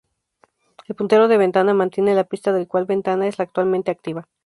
El 0.87 0.95
puntero 0.95 1.27
de 1.27 1.37
ventana 1.37 1.75
mantiene 1.75 2.15
la 2.15 2.23
pista 2.23 2.51
de 2.53 2.65
cual 2.65 2.85
ventana 2.85 3.27
es 3.27 3.37
la 3.37 3.43
actualmente 3.43 3.91
activa. 3.91 4.27